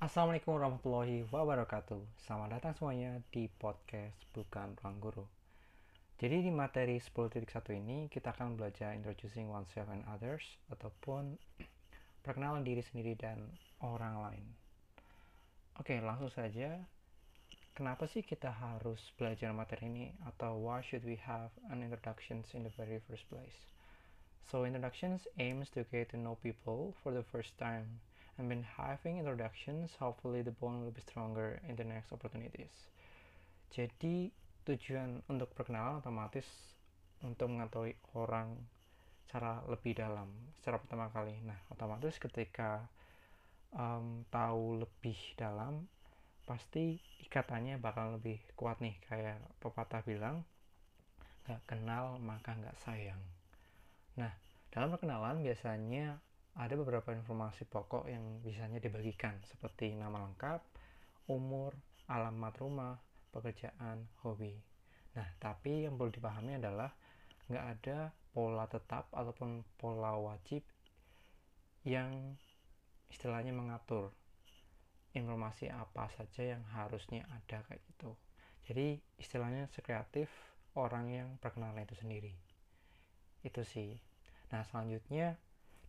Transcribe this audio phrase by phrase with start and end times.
[0.00, 2.24] Assalamualaikum warahmatullahi wabarakatuh.
[2.24, 5.28] Selamat datang semuanya di podcast Bukan Ruang Guru.
[6.16, 7.44] Jadi di materi 10.1
[7.76, 10.40] ini kita akan belajar introducing oneself and others
[10.72, 11.36] Ataupun
[12.24, 13.44] perkenalan diri sendiri dan
[13.84, 14.44] orang lain.
[15.76, 16.80] Oke langsung saja.
[17.76, 20.16] Kenapa sih kita harus belajar materi ini?
[20.24, 23.68] Atau why should we have an introductions in the very first place?
[24.48, 28.00] So introductions aims to get to know people for the first time
[28.40, 32.72] and when having introductions, hopefully the bond will be stronger in the next opportunities.
[33.68, 34.32] Jadi
[34.64, 36.48] tujuan untuk perkenalan otomatis
[37.20, 38.56] untuk mengetahui orang
[39.28, 41.36] secara lebih dalam secara pertama kali.
[41.44, 42.88] Nah, otomatis ketika
[43.76, 45.84] um, tahu lebih dalam,
[46.48, 48.96] pasti ikatannya bakal lebih kuat nih.
[49.04, 50.48] Kayak pepatah bilang,
[51.44, 53.20] nggak kenal maka nggak sayang.
[54.16, 54.32] Nah,
[54.72, 56.16] dalam perkenalan biasanya
[56.58, 60.60] ada beberapa informasi pokok yang bisanya dibagikan seperti nama lengkap,
[61.30, 61.74] umur,
[62.10, 62.94] alamat rumah,
[63.30, 64.58] pekerjaan, hobi.
[65.14, 66.90] Nah, tapi yang perlu dipahami adalah
[67.50, 67.98] nggak ada
[68.30, 70.62] pola tetap ataupun pola wajib
[71.82, 72.38] yang
[73.10, 74.14] istilahnya mengatur
[75.10, 78.14] informasi apa saja yang harusnya ada kayak gitu.
[78.70, 80.30] Jadi istilahnya sekreatif
[80.78, 82.34] orang yang perkenalan itu sendiri.
[83.42, 83.98] Itu sih.
[84.54, 85.34] Nah, selanjutnya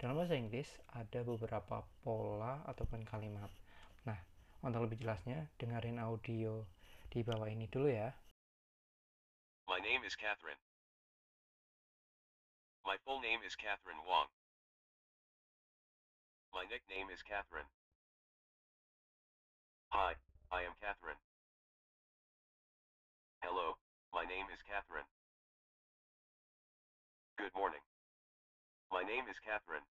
[0.00, 3.52] dalam bahasa Inggris ada beberapa pola ataupun kalimat.
[4.08, 4.16] Nah,
[4.64, 6.64] untuk lebih jelasnya, dengerin audio
[7.12, 8.08] di bawah ini dulu ya.
[9.68, 10.56] My name is Catherine.
[12.88, 14.32] My full name is Catherine Wong.
[16.56, 17.68] My nickname is Catherine.
[19.92, 20.16] Hi,
[20.48, 21.20] I am Catherine.
[23.44, 23.76] Hello,
[24.16, 25.06] my name is Catherine.
[27.36, 27.84] Good morning.
[28.90, 29.86] My name is Catherine.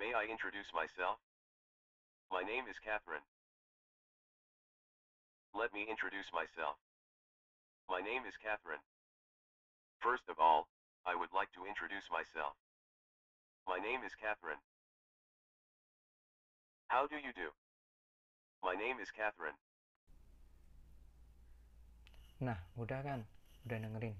[0.00, 1.20] May I introduce myself?
[2.32, 3.24] My name is Catherine.
[5.52, 6.80] Let me introduce myself.
[7.92, 8.80] My name is Catherine.
[10.00, 10.72] First of all,
[11.04, 12.56] I would like to introduce myself.
[13.68, 14.64] My name is Catherine.
[16.88, 17.52] How do you do?
[18.64, 19.60] My name is Catherine.
[22.40, 23.28] Nah, udah kan?
[23.68, 24.16] Udah dengerin.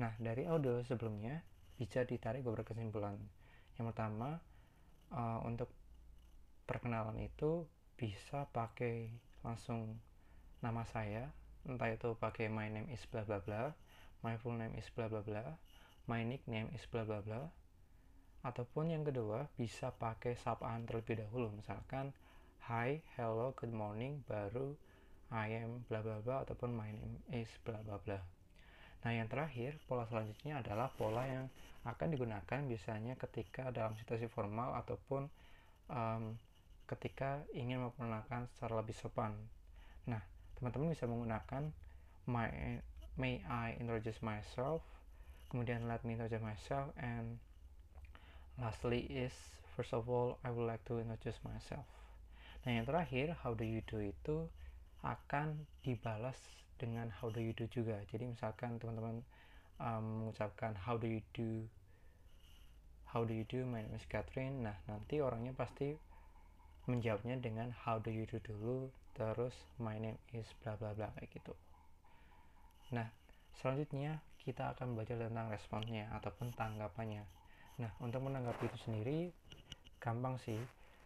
[0.00, 1.44] Nah, dari audio sebelumnya
[1.76, 3.16] bisa ditarik beberapa kesimpulan.
[3.76, 4.40] Yang pertama,
[5.12, 5.72] uh, untuk
[6.68, 9.12] perkenalan itu bisa pakai
[9.44, 9.98] langsung
[10.62, 11.30] nama saya,
[11.66, 13.74] entah itu pakai my name is bla bla bla,
[14.22, 15.58] my full name is bla bla bla,
[16.06, 17.50] my nickname is bla bla bla.
[18.42, 22.10] Ataupun yang kedua, bisa pakai sapaan terlebih dahulu, misalkan
[22.66, 24.74] hi, hello, good morning, baru
[25.32, 28.20] I am bla bla bla ataupun my name is bla bla bla.
[29.02, 31.50] Nah, yang terakhir, pola selanjutnya adalah pola yang
[31.82, 35.26] akan digunakan biasanya ketika dalam situasi formal ataupun
[35.90, 36.38] um,
[36.86, 39.34] ketika ingin memperkenalkan secara lebih sopan.
[40.06, 40.22] Nah,
[40.58, 41.74] teman-teman bisa menggunakan
[42.30, 42.78] my
[43.18, 44.80] may I introduce myself,
[45.50, 47.42] kemudian let me introduce myself, and
[48.56, 49.34] lastly is
[49.74, 51.84] first of all I would like to introduce myself.
[52.62, 54.46] Nah, yang terakhir how do you do itu
[55.02, 56.38] akan dibalas
[56.82, 58.02] dengan how do you do juga.
[58.10, 59.22] Jadi misalkan teman-teman
[59.78, 61.70] um, mengucapkan how do you do
[63.14, 64.66] how do you do my name is Catherine.
[64.66, 65.94] Nah, nanti orangnya pasti
[66.90, 71.30] menjawabnya dengan how do you do dulu terus my name is bla bla bla kayak
[71.30, 71.54] gitu.
[72.90, 73.06] Nah,
[73.54, 77.22] selanjutnya kita akan belajar tentang responnya ataupun tanggapannya.
[77.78, 79.18] Nah, untuk menanggapi itu sendiri
[80.02, 80.58] gampang sih.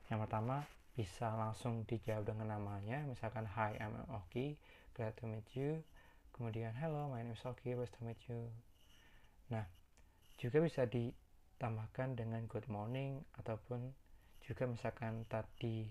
[0.09, 0.65] Yang pertama
[0.97, 4.57] bisa langsung dijawab dengan namanya, misalkan hi I'm Oki,
[4.97, 5.85] glad to meet you.
[6.33, 8.49] Kemudian hello my name is Oki, nice to meet you.
[9.53, 9.69] Nah,
[10.41, 13.93] juga bisa ditambahkan dengan good morning ataupun
[14.41, 15.85] juga misalkan tadi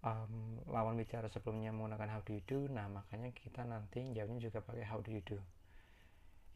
[0.00, 4.64] um, lawan bicara sebelumnya menggunakan how do you do, nah makanya kita nanti jawabnya juga
[4.64, 5.36] pakai how do you do.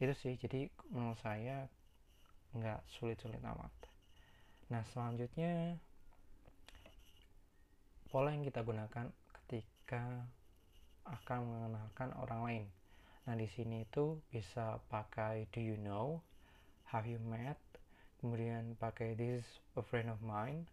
[0.01, 1.69] Itu sih, jadi menurut saya
[2.57, 3.73] nggak sulit-sulit amat.
[4.73, 5.77] Nah, selanjutnya
[8.09, 10.25] pola yang kita gunakan ketika
[11.07, 12.65] akan mengenalkan orang lain.
[13.27, 16.23] Nah, di sini itu bisa pakai do you know,
[16.91, 17.59] have you met,
[18.19, 20.67] kemudian pakai this is a friend of mine,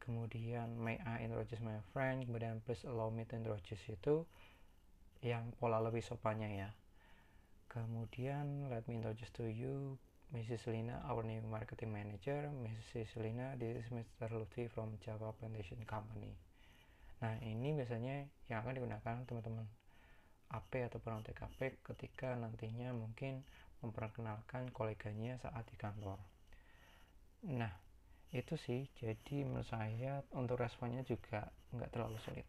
[0.00, 4.24] kemudian may I introduce my friend, kemudian please allow me to introduce itu
[5.22, 6.70] yang pola lebih sopannya ya.
[7.70, 9.96] Kemudian let me introduce to you
[10.32, 10.64] Mrs.
[10.72, 12.48] Lina, our new marketing manager.
[12.64, 13.20] Mrs.
[13.20, 14.32] Lina, this is Mr.
[14.32, 16.32] Lutfi from Java Plantation Company.
[17.22, 19.66] Nah, ini biasanya yang akan digunakan teman-teman
[20.50, 23.46] AP ataupun TKP ketika nantinya mungkin
[23.78, 26.18] memperkenalkan koleganya saat di kantor.
[27.46, 27.70] Nah,
[28.34, 28.90] itu sih.
[28.98, 32.48] Jadi menurut saya untuk responnya juga nggak terlalu sulit.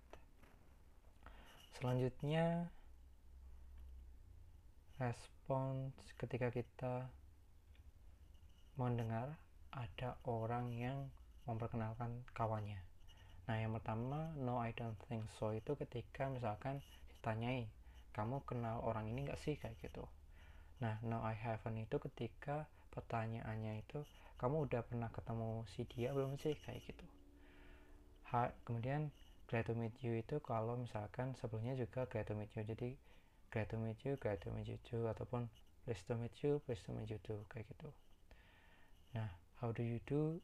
[1.78, 2.74] Selanjutnya
[4.98, 7.14] respons ketika kita
[8.74, 9.38] mendengar
[9.70, 11.14] ada orang yang
[11.46, 12.93] memperkenalkan kawannya
[13.44, 15.52] nah yang pertama no I don't think so.
[15.52, 16.80] Itu ketika misalkan
[17.12, 17.68] ditanyai
[18.16, 19.60] kamu kenal orang ini nggak sih?
[19.60, 20.06] kayak gitu.
[20.80, 24.06] Nah no I haven't itu ketika pertanyaannya itu
[24.40, 26.56] kamu udah pernah ketemu si dia belum sih?
[26.64, 27.06] kayak gitu.
[28.34, 29.14] Ha, kemudian
[29.46, 32.64] glad to meet you itu kalau misalkan sebelumnya juga glad to meet you.
[32.66, 32.96] Jadi
[33.54, 35.46] glad to meet you glad to meet you too ataupun
[35.86, 37.94] pleased to meet you pleased to meet you too kayak gitu.
[39.14, 39.30] Nah
[39.62, 40.42] how do you do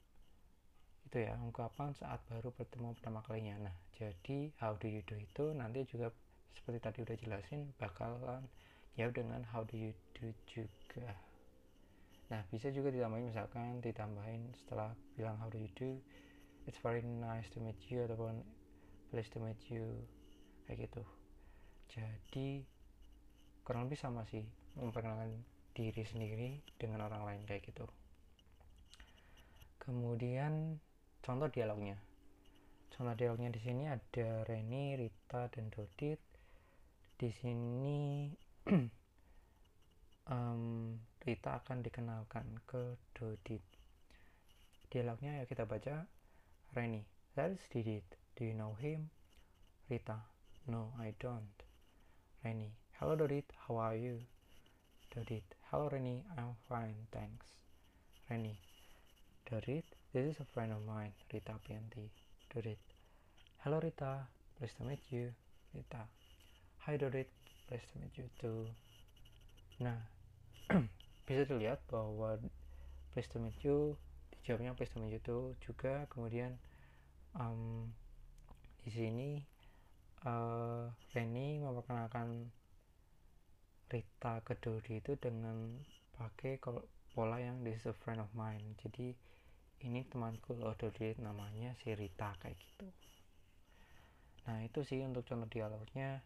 [1.09, 3.57] itu ya ungkapan saat baru bertemu pertama kalinya.
[3.65, 6.13] Nah jadi how do you do itu nanti juga
[6.53, 8.45] seperti tadi udah jelasin bakalan
[8.93, 11.17] jawab dengan how do you do juga.
[12.29, 15.97] Nah bisa juga ditambahin misalkan ditambahin setelah bilang how do you do
[16.69, 18.45] it's very nice to meet you ataupun
[19.09, 20.05] pleased to meet you
[20.69, 21.01] kayak gitu.
[21.89, 22.69] Jadi
[23.65, 24.45] kurang lebih sama sih
[24.77, 25.41] memperkenalkan
[25.73, 27.89] diri sendiri dengan orang lain kayak gitu.
[29.81, 30.77] Kemudian
[31.23, 31.97] contoh dialognya
[32.93, 36.19] contoh dialognya di sini ada Reni, Rita, dan Dodit
[37.19, 38.31] di sini
[40.33, 43.63] um, Rita akan dikenalkan ke Dodit
[44.89, 46.07] dialognya ya kita baca
[46.73, 47.03] Reni,
[47.35, 49.09] that is Didit Do you know him?
[49.89, 50.15] Rita.
[50.65, 51.59] No, I don't.
[52.41, 52.71] Rennie.
[52.97, 53.43] Hello, Dorit.
[53.67, 54.21] How are you?
[55.13, 55.43] Dorit.
[55.69, 56.23] Hello, Rennie.
[56.37, 57.47] I'm fine, thanks.
[58.29, 58.61] Rennie.
[59.51, 59.98] Dorit.
[60.11, 62.09] This is a friend of mine, Rita Pianti.
[62.49, 62.81] Dorit.
[63.61, 64.25] Hello, Rita.
[64.57, 65.29] Pleased to meet you.
[65.69, 66.01] Rita.
[66.79, 67.29] Hi, Dorit.
[67.69, 68.65] Pleased to meet you too.
[69.77, 70.01] Nah,
[71.29, 72.41] bisa dilihat bahwa
[73.13, 73.93] pleased to meet you
[74.33, 76.57] dijawabnya pleased to meet you too juga kemudian
[77.37, 77.85] um,
[78.81, 79.45] di sini
[80.25, 82.49] uh, Reni memperkenalkan
[83.93, 85.77] Rita ke Dodi itu dengan
[86.17, 86.57] pakai
[87.13, 89.13] pola yang this is a friend of mine jadi
[89.85, 92.87] ini temanku loh Dodi namanya si Rita kayak gitu.
[94.47, 96.25] Nah itu sih untuk contoh dialognya.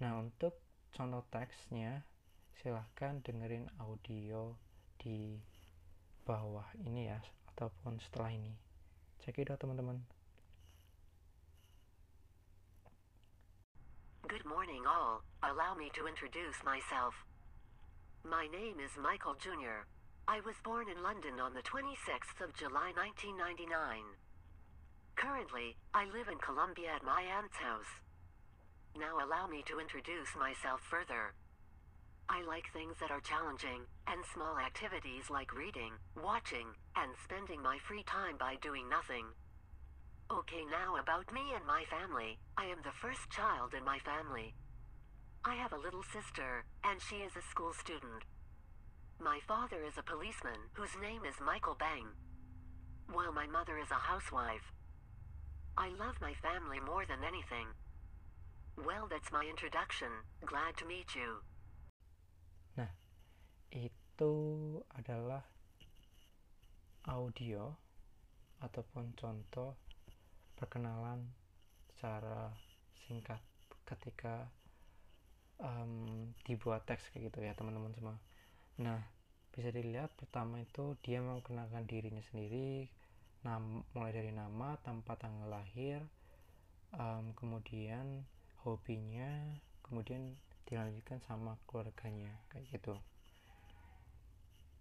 [0.00, 0.56] Nah untuk
[0.96, 2.06] contoh teksnya
[2.56, 4.56] silahkan dengerin audio
[4.96, 5.36] di
[6.24, 7.20] bawah ini ya
[7.52, 8.56] ataupun setelah ini.
[9.20, 10.00] Cek it teman-teman.
[14.26, 17.14] Good morning all, allow me to introduce myself.
[18.26, 19.86] My name is Michael Jr.
[20.28, 23.70] I was born in London on the 26th of July 1999.
[25.14, 28.02] Currently, I live in Colombia at my aunt's house.
[28.98, 31.30] Now allow me to introduce myself further.
[32.28, 37.78] I like things that are challenging, and small activities like reading, watching, and spending my
[37.86, 39.30] free time by doing nothing.
[40.26, 42.36] Okay, now about me and my family.
[42.58, 44.58] I am the first child in my family.
[45.44, 48.26] I have a little sister, and she is a school student.
[49.18, 52.06] My father is a policeman whose name is Michael Bang,
[53.12, 54.72] while my mother is a housewife.
[55.76, 57.68] I love my family more than anything.
[58.76, 60.08] Well, that's my introduction.
[60.44, 61.40] Glad to meet you.
[62.76, 62.92] Nah,
[63.72, 64.32] itu
[64.92, 65.44] adalah
[67.08, 67.72] audio
[68.60, 69.76] ataupun contoh
[70.56, 71.28] perkenalan
[71.92, 72.52] secara
[73.06, 73.40] singkat
[73.86, 74.50] ketika
[75.62, 78.16] um, dibuat teks kayak gitu ya teman-teman semua
[78.76, 79.00] nah
[79.56, 82.92] bisa dilihat pertama itu dia memperkenalkan dirinya sendiri
[83.40, 86.04] nam mulai dari nama tempat tanggal lahir
[86.92, 88.28] um, kemudian
[88.62, 90.34] hobinya kemudian
[90.66, 92.98] dilanjutkan sama keluarganya kayak gitu.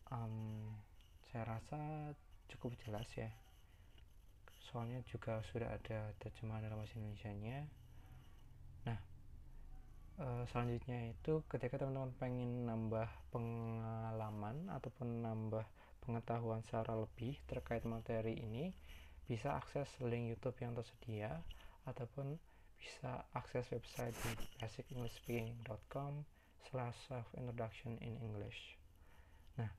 [0.10, 0.74] Um,
[1.30, 2.12] saya rasa
[2.50, 3.30] cukup jelas ya.
[4.70, 7.70] Soalnya juga sudah ada terjemahan dalam bahasa Indonesia nya
[10.50, 15.66] selanjutnya itu ketika teman-teman pengen nambah pengalaman ataupun nambah
[16.06, 18.74] pengetahuan secara lebih terkait materi ini
[19.26, 21.42] bisa akses link YouTube yang tersedia
[21.90, 22.38] ataupun
[22.78, 26.26] bisa akses website di basicenglishspeaking.com
[26.70, 28.78] slash self introduction in English.
[29.58, 29.72] Nah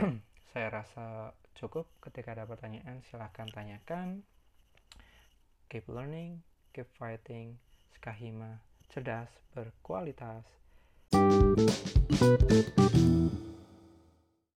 [0.52, 1.88] saya rasa cukup.
[2.00, 4.24] Ketika ada pertanyaan silahkan tanyakan.
[5.68, 6.40] Keep learning
[6.76, 7.56] keep fighting
[7.96, 8.60] skahima
[8.96, 10.46] cerdas berkualitas